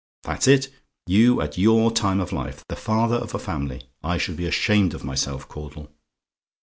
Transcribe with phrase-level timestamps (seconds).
[0.23, 0.69] That's it.
[1.05, 3.83] You, at your time of life the father of a family!
[4.03, 5.91] I should be ashamed of myself, Caudle.